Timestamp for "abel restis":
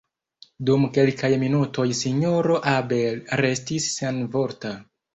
2.75-3.95